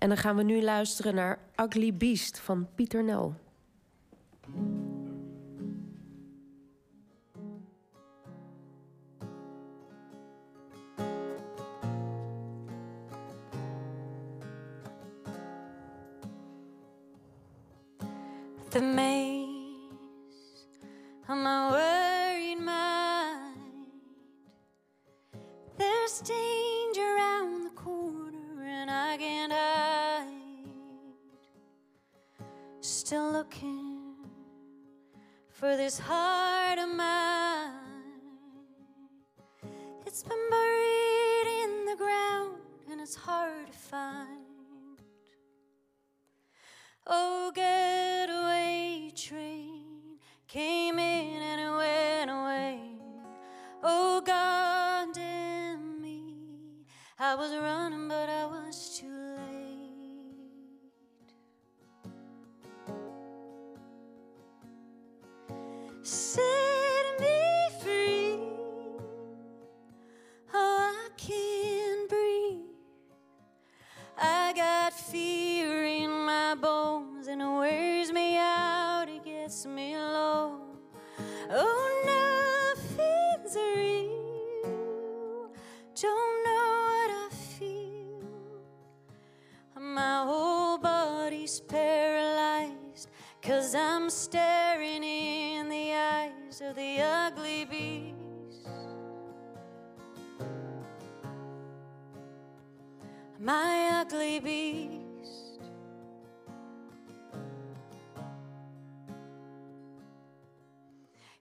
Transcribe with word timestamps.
En 0.00 0.08
dan 0.08 0.16
gaan 0.16 0.36
we 0.36 0.42
nu 0.42 0.62
luisteren 0.62 1.14
naar 1.14 1.38
Ugly 1.56 1.94
Beast 1.94 2.38
van 2.38 2.68
Pieter 2.74 3.04
Nel. 3.04 3.34
the 18.70 18.80
maze 18.80 19.48
of 21.28 21.36
my 21.36 21.70
worried 21.70 22.60
mind. 22.60 23.88
There's 25.76 26.20
danger 26.20 27.16
around 27.16 27.64
the 27.64 27.69
Still 33.10 33.32
looking 33.32 34.14
for 35.48 35.76
this 35.76 35.98
heart 35.98 36.78
of 36.78 36.88
mine. 36.88 37.72
It's 40.06 40.22
been 40.22 40.38
buried 40.48 41.48
in 41.64 41.86
the 41.86 41.96
ground, 41.96 42.60
and 42.88 43.00
it's 43.00 43.16
hard 43.16 43.66
to 43.66 43.72
find. 43.72 45.02
Oh, 47.04 47.50
getaway 47.52 49.12
train 49.16 50.20
came 50.46 51.00
in 51.00 51.42
and 51.42 51.60
fear 75.00 75.84
in 75.84 76.10
my 76.10 76.54
bones 76.54 77.26
and 77.26 77.40
it 77.40 77.44
wears 77.44 78.12
me 78.12 78.36
out, 78.36 79.06
it 79.08 79.24
gets 79.24 79.66
me 79.66 79.96
low. 79.96 80.60
Oh, 81.50 82.74
nothing's 82.76 83.56
real. 83.76 85.50
Don't 85.94 86.44
know 86.44 86.68
what 86.86 87.10
I 87.10 87.28
feel. 87.58 88.22
My 89.80 90.24
whole 90.24 90.78
body's 90.78 91.60
paralyzed, 91.60 93.08
cause 93.42 93.74
I'm 93.74 94.10
staring 94.10 95.02
in 95.02 95.68
the 95.68 95.94
eyes 95.94 96.60
of 96.60 96.76
the 96.76 97.00
ugly 97.00 97.64
beast. 97.64 98.20
my 103.40 104.00
ugly 104.02 104.38
beast. 104.38 104.69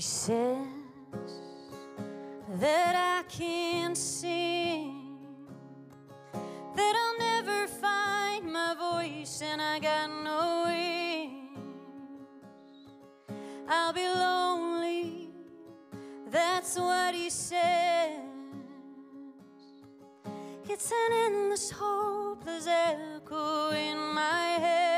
He 0.00 0.04
says 0.04 0.66
that 2.58 2.94
I 2.96 3.22
can't 3.28 3.94
sing, 3.94 5.18
that 6.74 6.94
I'll 7.02 7.18
never 7.18 7.66
find 7.66 8.50
my 8.50 8.74
voice, 8.78 9.42
and 9.42 9.60
I 9.60 9.78
got 9.78 10.08
no 10.24 10.64
wings. 10.68 11.58
I'll 13.68 13.92
be 13.92 14.06
lonely, 14.06 15.34
that's 16.30 16.76
what 16.78 17.14
he 17.14 17.28
says. 17.28 18.20
It's 20.66 20.90
an 20.90 21.12
endless, 21.12 21.70
hopeless 21.72 22.66
echo 22.66 23.72
in 23.72 23.98
my 24.14 24.56
head. 24.64 24.89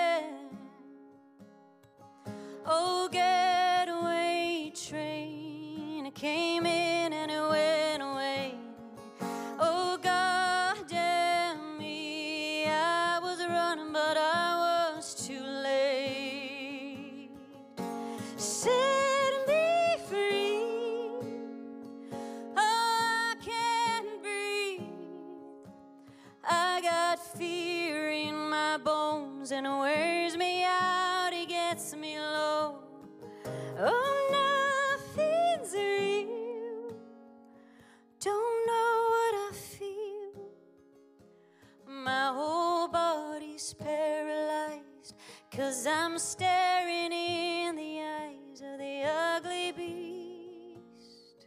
Bones 29.42 29.52
and 29.52 29.66
wears 29.66 30.36
me 30.36 30.62
out, 30.64 31.30
it 31.32 31.48
gets 31.48 31.96
me 31.96 32.16
low. 32.18 32.76
Oh, 33.78 34.96
nothing's 35.16 35.72
real. 35.74 36.94
Don't 38.20 38.66
know 38.66 39.08
what 39.10 39.34
I 39.34 39.50
feel. 39.52 40.44
My 41.88 42.28
whole 42.28 42.88
body's 42.88 43.74
paralyzed, 43.74 45.14
cause 45.50 45.86
I'm 45.86 46.18
staring 46.18 47.12
in 47.12 47.74
the 47.76 48.00
eyes 48.00 48.60
of 48.60 48.78
the 48.78 49.02
ugly 49.04 49.72
beast. 49.72 51.46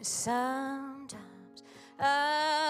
Sometimes 0.00 1.62
I 2.00 2.61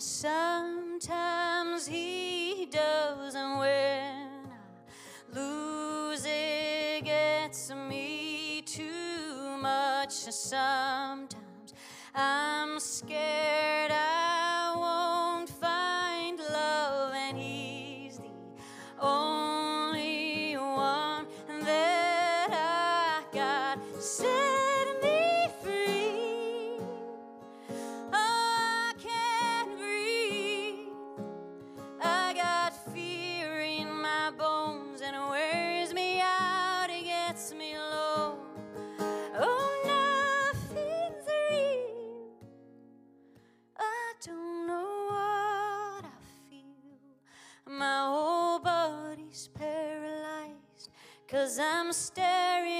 sometimes 0.00 1.86
he 1.86 2.66
does. 2.70 3.34
And 3.34 3.58
when 3.58 4.50
I 4.50 5.34
lose, 5.34 6.24
it 6.26 7.04
gets 7.04 7.72
me 7.72 8.62
too 8.64 9.58
much. 9.60 10.12
Sometimes 10.12 11.74
I'm 12.14 12.78
scared 12.80 13.90
I 13.92 14.74
won't 14.76 15.48
find 15.48 16.38
love, 16.38 17.12
and 17.14 17.36
he's 17.36 18.18
the 18.18 18.30
only 19.00 20.54
one 20.56 21.26
that 21.62 22.50
I 22.52 23.22
got. 23.32 23.78
Cause 51.30 51.58
I'm 51.58 51.92
staring 51.92 52.77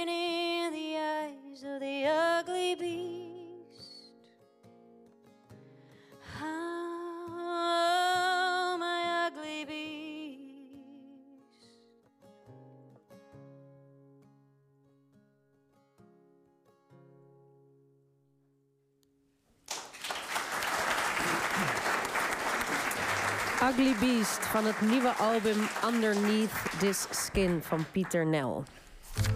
Ugly 23.62 23.94
Beast 24.00 24.46
van 24.46 24.64
het 24.64 24.80
nieuwe 24.80 25.10
album 25.10 25.68
Underneath 25.84 26.78
This 26.78 27.06
Skin 27.10 27.62
van 27.62 27.84
Pieter 27.92 28.26
Nel. 28.26 28.64